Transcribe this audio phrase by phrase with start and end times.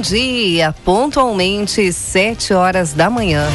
[0.00, 3.46] Bom dia, pontualmente sete horas da manhã.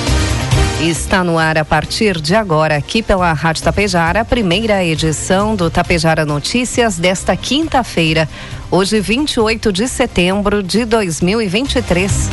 [0.80, 5.72] Está no ar a partir de agora, aqui pela Rádio Tapejara, a primeira edição do
[5.72, 8.30] Tapejara Notícias desta quinta-feira,
[8.70, 12.30] hoje 28 de setembro de 2023.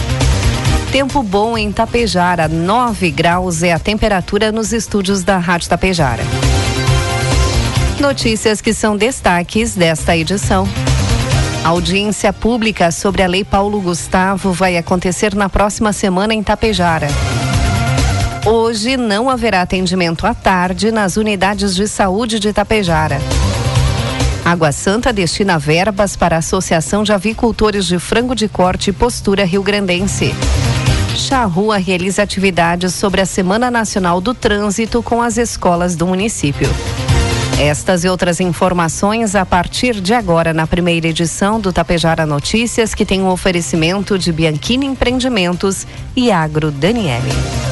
[0.93, 6.23] Tempo bom em Tapejara, 9 graus é a temperatura nos estúdios da Rádio Tapejara.
[7.99, 10.69] Notícias que são destaques desta edição.
[11.65, 17.07] A audiência pública sobre a Lei Paulo Gustavo vai acontecer na próxima semana em Tapejara.
[18.45, 23.19] Hoje não haverá atendimento à tarde nas unidades de saúde de Tapejara.
[24.45, 29.45] Água Santa destina verbas para a Associação de Avicultores de Frango de Corte e Postura
[29.45, 30.35] Rio Grandense.
[31.15, 36.69] Charrua realiza atividades sobre a Semana Nacional do Trânsito com as escolas do município.
[37.59, 43.07] Estas e outras informações a partir de agora na primeira edição do Tapejara Notícias, que
[43.07, 45.87] tem um oferecimento de Bianchini Empreendimentos
[46.17, 47.72] e Agro Daniele.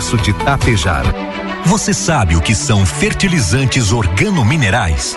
[0.00, 1.04] de.
[1.66, 5.16] Você sabe o que são fertilizantes organominerais?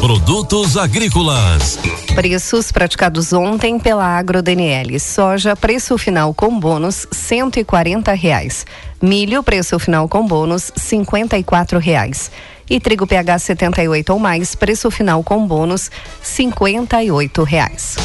[0.00, 1.78] Produtos agrícolas.
[2.14, 4.98] Preços praticados ontem pela Agro Daniele.
[4.98, 8.64] Soja, preço final com bônus, cento e quarenta reais.
[9.02, 12.30] Milho, preço final com bônus, cinquenta e quatro reais.
[12.68, 15.90] E trigo PH 78 ou mais, preço final com bônus,
[16.22, 17.96] cinquenta e oito reais.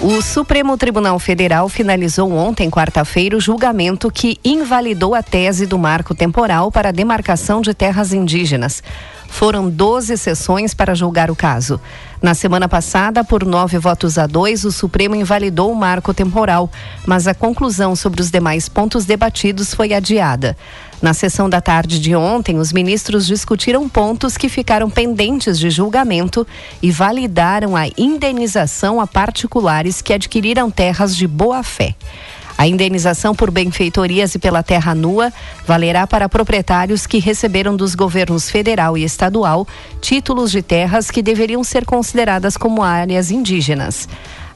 [0.00, 6.14] O Supremo Tribunal Federal finalizou ontem, quarta-feira, o julgamento que invalidou a tese do marco
[6.14, 8.80] temporal para a demarcação de terras indígenas.
[9.28, 11.80] Foram 12 sessões para julgar o caso.
[12.20, 16.68] Na semana passada, por nove votos a dois, o Supremo invalidou o marco temporal,
[17.06, 20.56] mas a conclusão sobre os demais pontos debatidos foi adiada.
[21.00, 26.44] Na sessão da tarde de ontem, os ministros discutiram pontos que ficaram pendentes de julgamento
[26.82, 31.94] e validaram a indenização a particulares que adquiriram terras de boa fé.
[32.58, 35.32] A indenização por benfeitorias e pela terra nua
[35.64, 39.64] valerá para proprietários que receberam dos governos federal e estadual
[40.00, 44.08] títulos de terras que deveriam ser consideradas como áreas indígenas.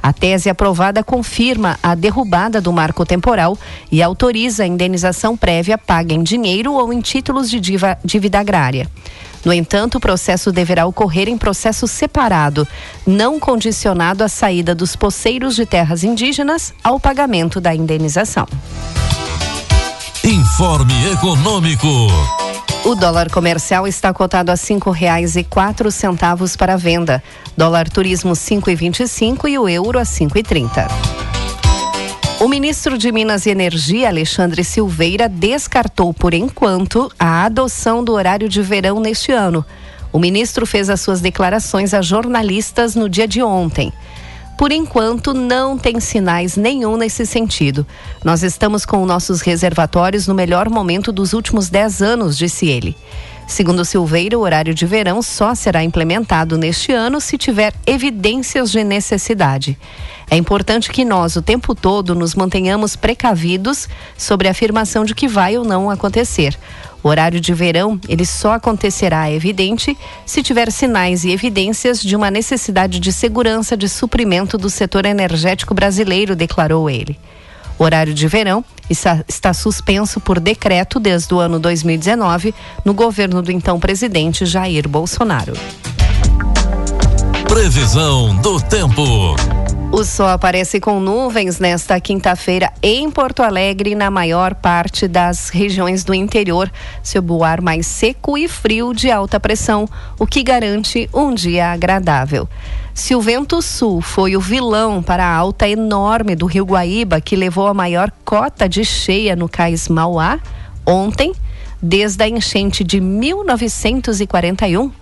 [0.03, 3.57] A tese aprovada confirma a derrubada do marco temporal
[3.91, 7.61] e autoriza a indenização prévia paga em dinheiro ou em títulos de
[8.05, 8.89] dívida agrária.
[9.45, 12.67] No entanto, o processo deverá ocorrer em processo separado,
[13.07, 18.47] não condicionado à saída dos poceiros de terras indígenas ao pagamento da indenização.
[20.25, 21.89] Informe Econômico.
[22.85, 27.23] O dólar comercial está cotado a cinco reais e quatro centavos para venda.
[27.57, 30.89] Dólar turismo cinco e vinte e cinco e o euro a cinco e trinta.
[32.43, 38.49] O ministro de Minas e Energia, Alexandre Silveira, descartou por enquanto a adoção do horário
[38.49, 39.65] de verão neste ano.
[40.13, 43.93] O ministro fez as suas declarações a jornalistas no dia de ontem.
[44.59, 47.87] Por enquanto, não tem sinais nenhum nesse sentido.
[48.25, 52.97] Nós estamos com nossos reservatórios no melhor momento dos últimos 10 anos, disse ele.
[53.47, 58.83] Segundo Silveira, o horário de verão só será implementado neste ano se tiver evidências de
[58.83, 59.79] necessidade.
[60.31, 65.29] É importante que nós, o tempo todo, nos mantenhamos precavidos sobre a afirmação de que
[65.29, 66.59] vai ou não acontecer.
[67.03, 72.15] O horário de verão, ele só acontecerá, é evidente, se tiver sinais e evidências de
[72.15, 77.19] uma necessidade de segurança de suprimento do setor energético brasileiro, declarou ele.
[77.83, 83.51] O horário de verão está, suspenso por decreto desde o ano 2019 no governo do
[83.51, 85.55] então presidente Jair Bolsonaro.
[87.49, 89.35] Previsão do tempo.
[89.91, 95.49] O sol aparece com nuvens nesta quinta-feira em Porto Alegre e na maior parte das
[95.49, 96.71] regiões do interior,
[97.03, 99.89] sob o ar mais seco e frio de alta pressão,
[100.21, 102.49] o que garante um dia agradável.
[102.95, 107.35] Se o vento sul foi o vilão para a alta enorme do Rio Guaíba, que
[107.35, 110.39] levou a maior cota de cheia no cais Mauá,
[110.87, 111.33] ontem,
[111.81, 114.93] desde a enchente de 1941,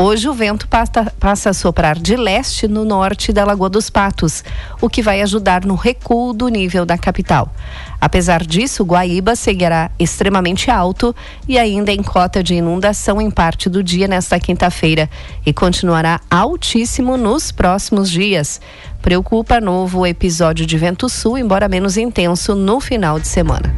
[0.00, 4.44] Hoje o vento passa, passa, a soprar de leste no norte da Lagoa dos Patos,
[4.80, 7.52] o que vai ajudar no recuo do nível da capital.
[8.00, 11.12] Apesar disso, Guaíba seguirá extremamente alto
[11.48, 15.10] e ainda em cota de inundação em parte do dia nesta quinta-feira
[15.44, 18.60] e continuará altíssimo nos próximos dias.
[19.02, 23.74] Preocupa novo episódio de vento sul, embora menos intenso, no final de semana.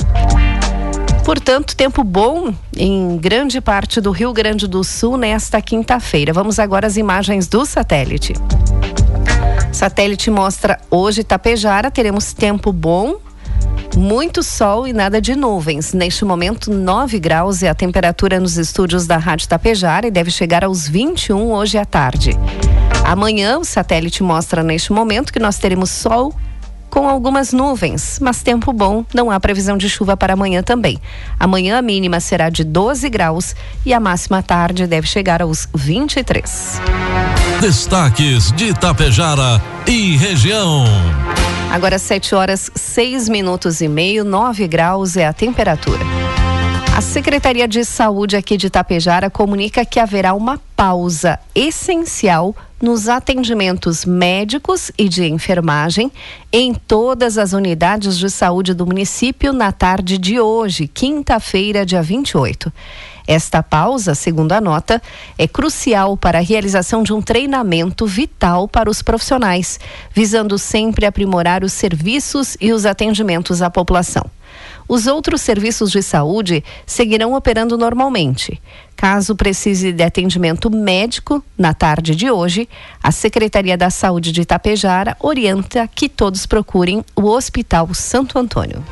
[1.25, 6.33] Portanto, tempo bom em grande parte do Rio Grande do Sul nesta quinta-feira.
[6.33, 8.35] Vamos agora às imagens do satélite.
[9.73, 13.17] Satélite mostra hoje Tapejara, teremos tempo bom,
[13.97, 15.93] muito sol e nada de nuvens.
[15.93, 20.65] Neste momento, 9 graus é a temperatura nos estúdios da Rádio Tapejara e deve chegar
[20.65, 22.37] aos 21 hoje à tarde.
[23.05, 26.35] Amanhã, o satélite mostra neste momento que nós teremos sol
[26.91, 30.99] com algumas nuvens, mas tempo bom, não há previsão de chuva para amanhã também.
[31.39, 33.55] Amanhã a mínima será de 12 graus
[33.87, 36.81] e a máxima tarde deve chegar aos 23.
[37.61, 40.85] Destaques de Itapejara e região.
[41.71, 46.05] Agora 7 horas 6 minutos e meio, 9 graus é a temperatura.
[46.97, 54.05] A Secretaria de Saúde aqui de Itapejara comunica que haverá uma pausa essencial nos atendimentos
[54.05, 56.11] médicos e de enfermagem
[56.53, 62.73] em todas as unidades de saúde do município na tarde de hoje, quinta-feira, dia 28.
[63.27, 65.01] Esta pausa, segundo a nota,
[65.39, 69.79] é crucial para a realização de um treinamento vital para os profissionais,
[70.13, 74.25] visando sempre aprimorar os serviços e os atendimentos à população.
[74.91, 78.61] Os outros serviços de saúde seguirão operando normalmente.
[78.97, 82.69] Caso precise de atendimento médico, na tarde de hoje,
[83.01, 88.85] a Secretaria da Saúde de Itapejara orienta que todos procurem o Hospital Santo Antônio.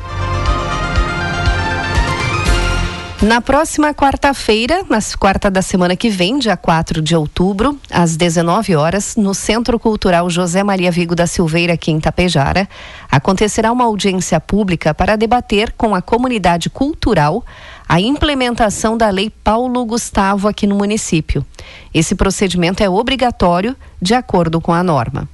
[3.21, 8.77] Na próxima quarta-feira, na quarta da semana que vem, dia 4 de outubro, às 19
[8.77, 12.65] horas, no Centro Cultural José Maria Vigo da Silveira, aqui em Tapejara,
[13.11, 17.43] acontecerá uma audiência pública para debater com a comunidade cultural
[17.89, 21.45] a implementação da Lei Paulo Gustavo aqui no município.
[21.93, 25.27] Esse procedimento é obrigatório de acordo com a norma.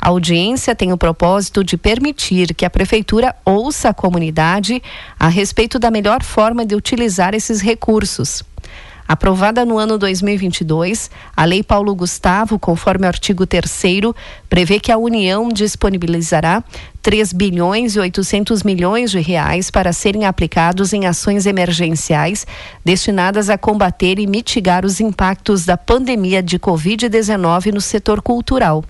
[0.00, 4.82] A audiência tem o propósito de permitir que a Prefeitura ouça a comunidade
[5.16, 8.42] a respeito da melhor forma de utilizar esses recursos.
[9.06, 13.70] Aprovada no ano 2022, a Lei Paulo Gustavo, conforme o artigo 3
[14.48, 16.62] prevê que a União disponibilizará
[17.02, 22.46] 3 bilhões e 800 milhões de reais para serem aplicados em ações emergenciais
[22.84, 28.84] destinadas a combater e mitigar os impactos da pandemia de Covid-19 no setor cultural.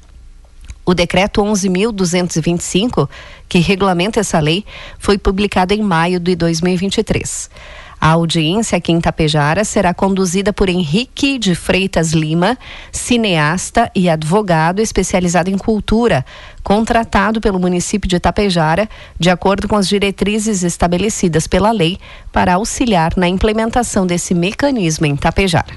[0.85, 3.09] O decreto 11.225,
[3.49, 4.65] que regulamenta essa lei,
[4.99, 7.49] foi publicado em maio de 2023.
[8.05, 12.59] A audiência aqui em Tapejara será conduzida por Henrique de Freitas Lima,
[12.91, 16.27] cineasta e advogado especializado em cultura,
[16.65, 18.89] contratado pelo município de Tapejara,
[19.21, 21.97] de acordo com as diretrizes estabelecidas pela lei,
[22.33, 25.73] para auxiliar na implementação desse mecanismo em Tapejara.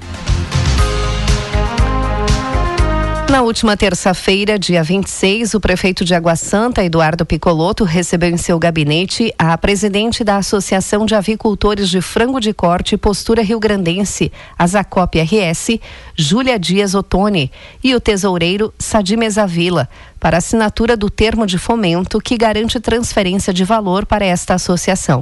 [3.28, 8.56] Na última terça-feira, dia 26, o prefeito de Água Santa, Eduardo Picoloto, recebeu em seu
[8.56, 14.32] gabinete a presidente da Associação de Avicultores de Frango de Corte e Postura Rio Grandense,
[14.56, 15.80] a Zacop RS,
[16.14, 17.50] Júlia Dias Ottoni,
[17.82, 19.88] e o tesoureiro Sadi Mesavila,
[20.20, 25.20] para assinatura do termo de fomento que garante transferência de valor para esta associação.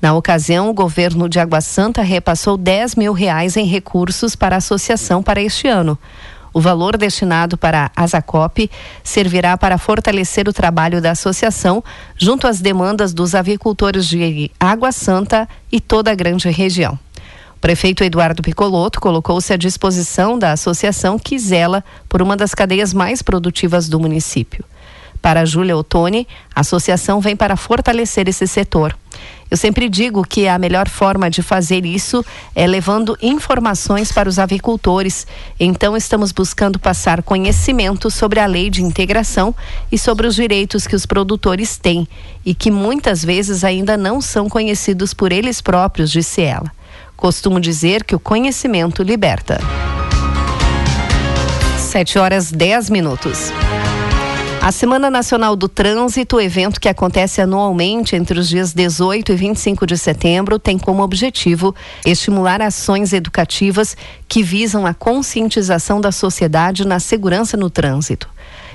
[0.00, 4.58] Na ocasião, o governo de Água Santa repassou 10 mil reais em recursos para a
[4.58, 5.98] associação para este ano.
[6.56, 8.70] O valor destinado para a Asacop
[9.04, 11.84] servirá para fortalecer o trabalho da associação
[12.16, 16.98] junto às demandas dos avicultores de Água Santa e toda a grande região.
[17.54, 22.94] O prefeito Eduardo Picoloto colocou-se à disposição da associação que zela por uma das cadeias
[22.94, 24.64] mais produtivas do município.
[25.20, 28.96] Para Júlia Ottoni, a associação vem para fortalecer esse setor.
[29.50, 32.24] Eu sempre digo que a melhor forma de fazer isso
[32.54, 35.26] é levando informações para os avicultores.
[35.58, 39.54] Então, estamos buscando passar conhecimento sobre a lei de integração
[39.90, 42.08] e sobre os direitos que os produtores têm
[42.44, 46.70] e que muitas vezes ainda não são conhecidos por eles próprios, disse ela.
[47.16, 49.60] Costumo dizer que o conhecimento liberta.
[51.78, 53.52] 7 horas 10 minutos.
[54.66, 59.86] A Semana Nacional do Trânsito, evento que acontece anualmente entre os dias 18 e 25
[59.86, 61.72] de setembro, tem como objetivo
[62.04, 63.96] estimular ações educativas
[64.26, 68.28] que visam a conscientização da sociedade na segurança no trânsito.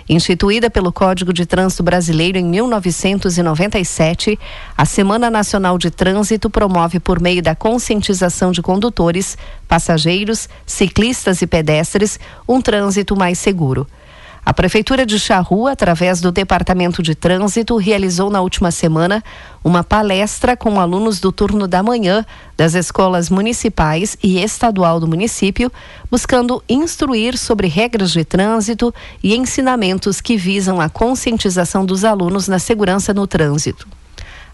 [0.07, 4.39] Instituída pelo Código de Trânsito Brasileiro em 1997,
[4.77, 11.47] a Semana Nacional de Trânsito promove, por meio da conscientização de condutores, passageiros, ciclistas e
[11.47, 12.17] pedestres,
[12.47, 13.85] um trânsito mais seguro.
[14.43, 19.23] A Prefeitura de Charrua, através do Departamento de Trânsito, realizou na última semana
[19.63, 22.25] uma palestra com alunos do turno da manhã
[22.57, 25.71] das escolas municipais e estadual do município,
[26.09, 32.57] buscando instruir sobre regras de trânsito e ensinamentos que visam a conscientização dos alunos na
[32.57, 33.87] segurança no trânsito.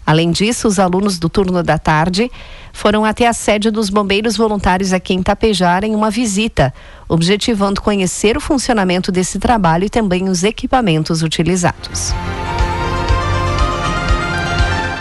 [0.08, 2.30] Além disso, os alunos do turno da tarde
[2.72, 6.72] foram até a sede dos bombeiros voluntários aqui em Tapejara em uma visita,
[7.06, 12.14] objetivando conhecer o funcionamento desse trabalho e também os equipamentos utilizados.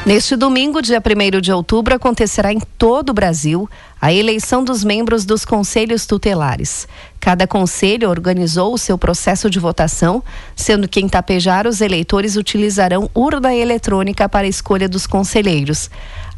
[0.07, 5.25] Neste domingo, dia 1 de outubro, acontecerá em todo o Brasil a eleição dos membros
[5.25, 6.87] dos conselhos tutelares.
[7.19, 10.23] Cada conselho organizou o seu processo de votação,
[10.55, 15.89] sendo que em Tapejar os eleitores utilizarão urna eletrônica para a escolha dos conselheiros.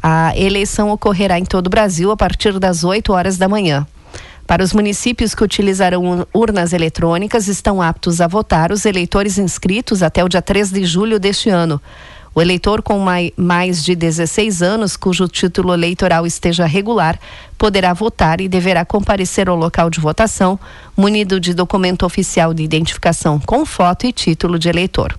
[0.02, 3.86] A eleição ocorrerá em todo o Brasil a partir das 8 horas da manhã.
[4.48, 10.24] Para os municípios que utilizarão urnas eletrônicas, estão aptos a votar os eleitores inscritos até
[10.24, 11.80] o dia 3 de julho deste ano.
[12.32, 13.04] O eleitor com
[13.36, 17.18] mais de 16 anos, cujo título eleitoral esteja regular,
[17.58, 20.58] poderá votar e deverá comparecer ao local de votação,
[20.96, 25.18] munido de documento oficial de identificação com foto e título de eleitor.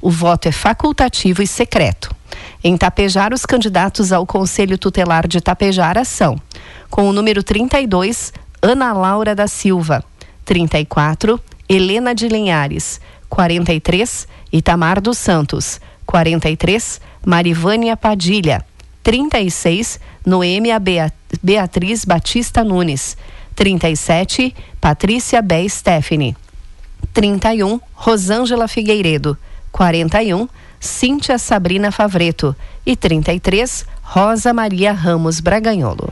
[0.00, 2.14] O voto é facultativo e secreto.
[2.62, 6.36] Em Tapejar, os candidatos ao Conselho Tutelar de Tapejara são,
[6.90, 10.04] com o número 32, Ana Laura da Silva,
[10.44, 18.64] 34, Helena de Linhares, 43, Itamar dos Santos, 43, Marivânia Padilha.
[19.02, 20.80] 36, Noêmia
[21.42, 23.14] Beatriz Batista Nunes.
[23.54, 26.34] 37, Patrícia Bé Stephanie.
[27.12, 29.36] 31, Rosângela Figueiredo.
[29.70, 30.48] 41,
[30.80, 32.56] Cíntia Sabrina Favreto.
[32.86, 36.10] E 33, Rosa Maria Ramos Braganholo.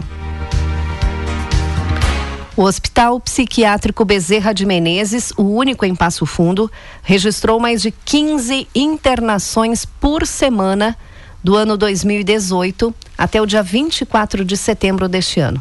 [2.57, 6.73] O Hospital Psiquiátrico Bezerra de Menezes, o único em Passo Fundo,
[7.03, 10.97] registrou mais de 15 internações por semana
[11.45, 15.61] do ano 2018 até o dia 24 de setembro deste ano.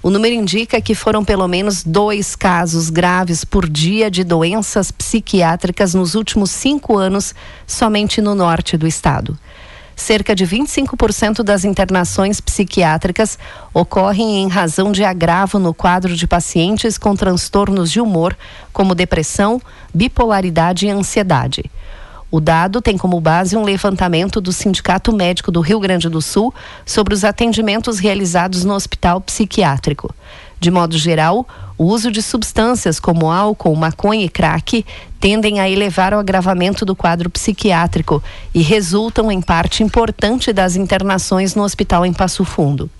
[0.00, 5.94] O número indica que foram pelo menos dois casos graves por dia de doenças psiquiátricas
[5.94, 7.34] nos últimos cinco anos,
[7.66, 9.36] somente no norte do estado
[9.96, 13.38] cerca de 25% das internações psiquiátricas
[13.72, 18.36] ocorrem em razão de agravo no quadro de pacientes com transtornos de humor,
[18.72, 19.60] como depressão,
[19.92, 21.64] bipolaridade e ansiedade.
[22.30, 26.52] O dado tem como base um levantamento do Sindicato Médico do Rio Grande do Sul
[26.84, 30.14] sobre os atendimentos realizados no hospital psiquiátrico.
[30.58, 31.46] De modo geral,
[31.78, 34.84] o uso de substâncias como álcool, maconha e crack
[35.20, 38.22] tendem a elevar o agravamento do quadro psiquiátrico
[38.54, 42.90] e resultam em parte importante das internações no hospital em Passo Fundo.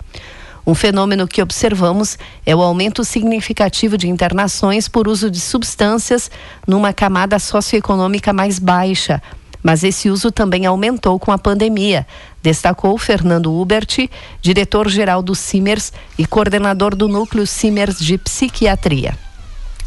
[0.65, 6.29] Um fenômeno que observamos é o aumento significativo de internações por uso de substâncias
[6.67, 9.23] numa camada socioeconômica mais baixa,
[9.63, 12.05] mas esse uso também aumentou com a pandemia,
[12.47, 14.09] destacou Fernando Hubert,
[14.41, 19.17] diretor-geral do CIMERS e coordenador do núcleo CIMERS de Psiquiatria.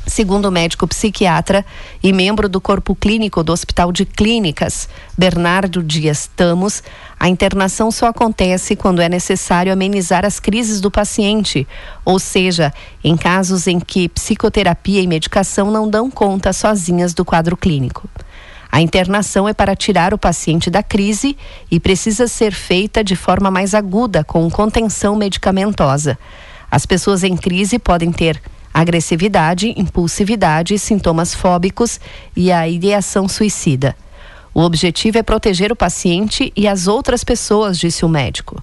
[0.07, 1.64] Segundo o médico psiquiatra
[2.02, 6.83] e membro do corpo clínico do Hospital de Clínicas, Bernardo Dias Tamos,
[7.19, 11.67] a internação só acontece quando é necessário amenizar as crises do paciente,
[12.05, 17.57] ou seja, em casos em que psicoterapia e medicação não dão conta sozinhas do quadro
[17.57, 18.07] clínico.
[18.71, 21.37] A internação é para tirar o paciente da crise
[21.71, 26.17] e precisa ser feita de forma mais aguda, com contenção medicamentosa.
[26.71, 28.41] As pessoas em crise podem ter
[28.73, 31.99] agressividade, impulsividade, sintomas fóbicos
[32.37, 33.97] e a ideação suicida.
[34.55, 38.62] O objetivo é proteger o paciente e as outras pessoas, disse o médico.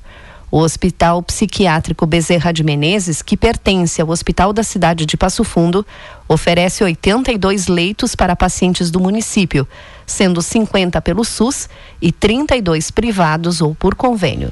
[0.49, 5.85] O Hospital Psiquiátrico Bezerra de Menezes, que pertence ao Hospital da cidade de Passo Fundo,
[6.27, 9.67] oferece 82 leitos para pacientes do município,
[10.05, 11.67] sendo 50 pelo SUS
[12.01, 14.49] e 32 privados ou por convênio.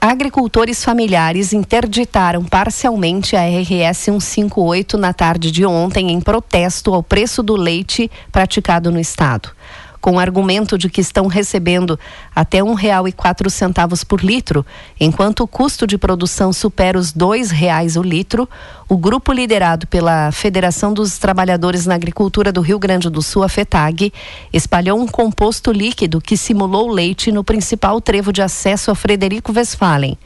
[0.00, 7.42] Agricultores familiares interditaram parcialmente a RS 158 na tarde de ontem em protesto ao preço
[7.42, 9.50] do leite praticado no estado
[10.00, 11.98] com o argumento de que estão recebendo
[12.34, 12.58] até
[13.16, 14.64] quatro centavos por litro,
[14.98, 18.48] enquanto o custo de produção supera os dois reais o litro,
[18.88, 23.48] o grupo liderado pela Federação dos Trabalhadores na Agricultura do Rio Grande do Sul, a
[23.48, 24.12] FETAG,
[24.52, 30.18] espalhou um composto líquido que simulou leite no principal trevo de acesso a Frederico Westphalen.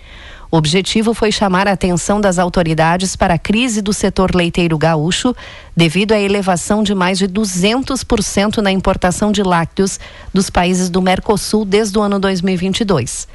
[0.53, 5.35] O objetivo foi chamar a atenção das autoridades para a crise do setor leiteiro gaúcho,
[5.77, 10.01] devido à elevação de mais de 200% na importação de lácteos
[10.35, 13.29] dos países do Mercosul desde o ano 2022.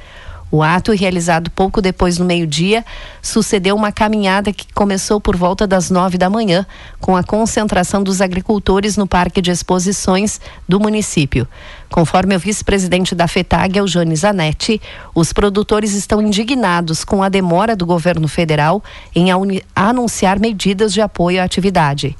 [0.50, 2.84] O ato, realizado pouco depois do meio-dia,
[3.20, 6.64] sucedeu uma caminhada que começou por volta das nove da manhã,
[7.00, 11.48] com a concentração dos agricultores no Parque de Exposições do município.
[11.90, 14.80] Conforme o vice-presidente da FETAG, Eugênio Zanetti,
[15.12, 18.82] os produtores estão indignados com a demora do governo federal
[19.14, 19.28] em
[19.74, 22.16] anunciar medidas de apoio à atividade.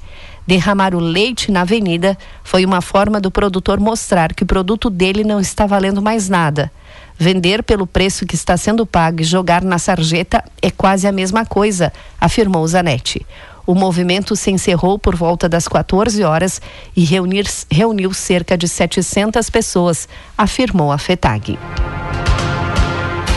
[0.46, 5.24] Derramar o leite na avenida foi uma forma do produtor mostrar que o produto dele
[5.24, 6.70] não está valendo mais nada.
[7.18, 11.46] Vender pelo preço que está sendo pago e jogar na sarjeta é quase a mesma
[11.46, 13.24] coisa, afirmou Zanetti.
[13.66, 16.60] O movimento se encerrou por volta das 14 horas
[16.94, 21.58] e reunir, reuniu cerca de 700 pessoas, afirmou a FETAG.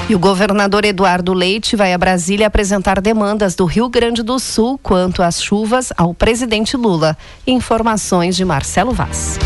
[0.09, 4.79] E o governador Eduardo Leite vai a Brasília apresentar demandas do Rio Grande do Sul
[4.81, 7.17] quanto às chuvas ao presidente Lula.
[7.45, 9.37] Informações de Marcelo Vaz.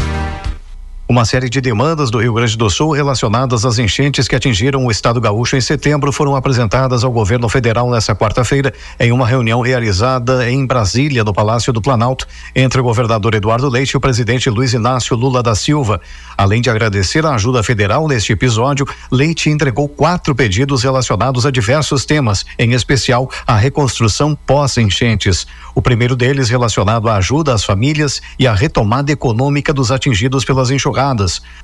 [1.05, 4.89] Uma série de demandas do Rio Grande do Sul relacionadas às enchentes que atingiram o
[4.89, 10.49] estado gaúcho em setembro foram apresentadas ao governo federal nesta quarta-feira em uma reunião realizada
[10.49, 14.71] em Brasília, no Palácio do Planalto, entre o governador Eduardo Leite e o presidente Luiz
[14.71, 15.99] Inácio Lula da Silva.
[16.37, 22.05] Além de agradecer a ajuda federal neste episódio, Leite entregou quatro pedidos relacionados a diversos
[22.05, 25.45] temas, em especial a reconstrução pós-enchentes.
[25.75, 30.71] O primeiro deles relacionado à ajuda às famílias e à retomada econômica dos atingidos pelas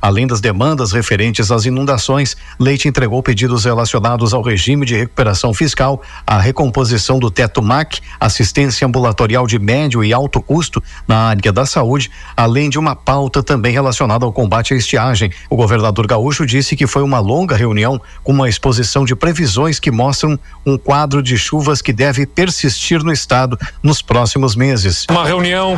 [0.01, 6.01] Além das demandas referentes às inundações, Leite entregou pedidos relacionados ao regime de recuperação fiscal,
[6.25, 11.65] à recomposição do teto MAC, assistência ambulatorial de médio e alto custo na área da
[11.65, 15.31] saúde, além de uma pauta também relacionada ao combate à estiagem.
[15.49, 19.91] O governador gaúcho disse que foi uma longa reunião com uma exposição de previsões que
[19.91, 25.05] mostram um quadro de chuvas que deve persistir no estado nos próximos meses.
[25.09, 25.75] Uma reunião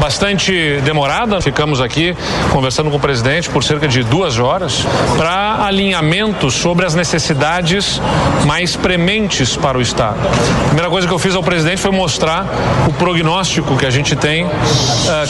[0.00, 2.14] bastante demorada, ficamos aqui
[2.52, 8.00] conversando com o presidente por cerca de duas horas para alinhamento sobre as necessidades
[8.46, 10.18] mais prementes para o Estado.
[10.64, 12.46] A primeira coisa que eu fiz ao presidente foi mostrar
[12.88, 14.50] o prognóstico que a gente tem uh,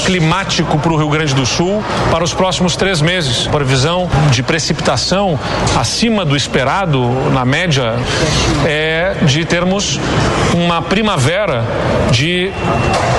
[0.05, 3.47] climático para o Rio Grande do Sul para os próximos três meses.
[3.47, 5.39] Previsão de precipitação
[5.77, 7.01] acima do esperado,
[7.33, 7.95] na média,
[8.65, 9.99] é de termos
[10.55, 11.65] uma primavera
[12.11, 12.51] de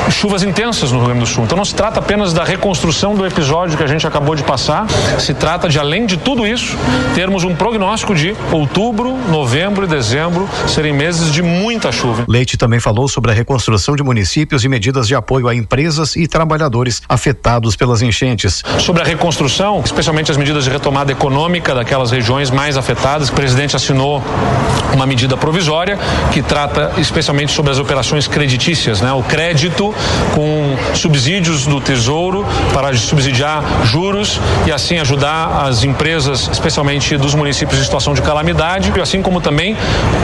[0.10, 1.44] chuvas intensas no Rio Grande do Sul.
[1.44, 4.44] Então não se trata apenas da reconstrução do episódio que a gente acabou acabou de
[4.44, 4.88] passar.
[5.20, 6.78] Se trata de, além de tudo isso,
[7.14, 12.24] termos um prognóstico de outubro, novembro e dezembro serem meses de muita chuva.
[12.28, 16.26] Leite também falou sobre a reconstrução de municípios e medidas de apoio a empresas e
[16.26, 18.64] trabalhadores afetados pelas enchentes.
[18.80, 23.76] Sobre a reconstrução, especialmente as medidas de retomada econômica daquelas regiões mais afetadas, o presidente
[23.76, 24.24] assinou
[24.94, 26.00] uma medida provisória
[26.32, 29.12] que trata especialmente sobre as operações creditícias, né?
[29.12, 29.94] O crédito
[30.34, 34.13] com subsídios do Tesouro para subsidiar juros
[34.68, 39.42] e assim ajudar as empresas, especialmente dos municípios em situação de calamidade, e assim como
[39.42, 39.76] também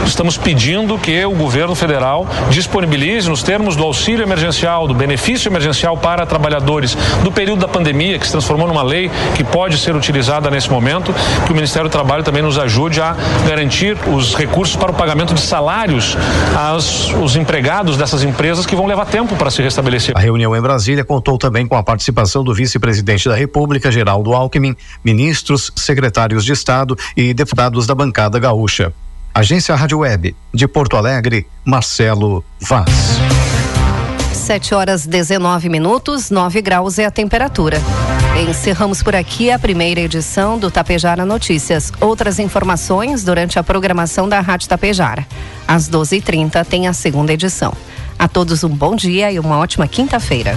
[0.06, 5.96] estamos pedindo que o governo federal disponibilize nos termos do auxílio emergencial, do benefício emergencial
[5.96, 10.50] para trabalhadores do período da pandemia, que se transformou numa lei que pode ser utilizada
[10.50, 11.12] nesse momento,
[11.44, 13.16] que o Ministério do Trabalho também nos ajude a
[13.48, 16.16] garantir os recursos para o pagamento de salários
[16.56, 20.16] aos os empregados dessas empresas que vão levar tempo para se restabelecer.
[20.16, 23.34] A reunião em Brasília contou também com a participação do vice-presidente da
[23.80, 28.92] República, Geraldo Alckmin, ministros, secretários de Estado e deputados da bancada gaúcha.
[29.34, 32.90] Agência Rádio Web, de Porto Alegre, Marcelo Vaz.
[34.32, 37.80] 7 horas 19 minutos, 9 graus é a temperatura.
[38.48, 41.92] Encerramos por aqui a primeira edição do Tapejara Notícias.
[42.00, 45.26] Outras informações durante a programação da Rádio Tapejara.
[45.66, 47.72] Às 12h30 tem a segunda edição.
[48.18, 50.56] A todos um bom dia e uma ótima quinta-feira.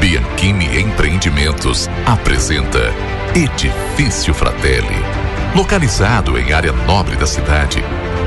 [0.00, 2.92] Bianchini Empreendimentos apresenta
[3.34, 4.96] Edifício Fratelli.
[5.54, 7.82] Localizado em área nobre da cidade,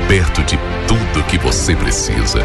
[0.08, 2.44] perto de tudo que você precisa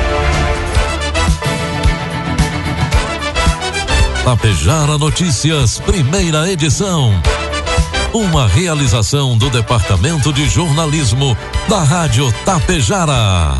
[4.23, 7.11] Tapejara Notícias, primeira edição.
[8.13, 11.35] Uma realização do Departamento de Jornalismo
[11.67, 13.57] da Rádio Tapejara.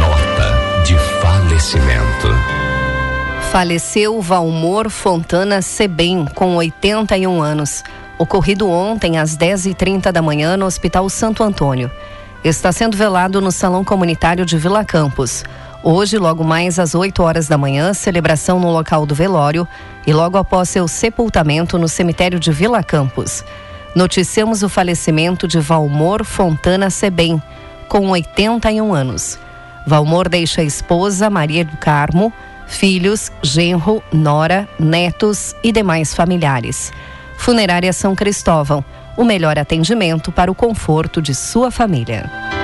[0.00, 2.28] Nota de falecimento.
[3.52, 7.84] Faleceu Valmor Fontana Sebem, com 81 anos
[8.18, 11.90] ocorrido ontem às 10h30 da manhã no Hospital Santo Antônio.
[12.44, 15.44] Está sendo velado no Salão Comunitário de Vila Campos.
[15.82, 19.66] Hoje, logo mais às 8 horas da manhã, celebração no local do velório
[20.06, 23.44] e logo após seu sepultamento no cemitério de Vila Campos.
[23.94, 27.40] Noticiamos o falecimento de Valmor Fontana Sebem,
[27.88, 29.38] com 81 anos.
[29.86, 32.32] Valmor deixa a esposa Maria do Carmo,
[32.66, 36.92] filhos, genro, nora, netos e demais familiares.
[37.36, 38.84] Funerária São Cristóvão,
[39.16, 42.55] o melhor atendimento para o conforto de sua família.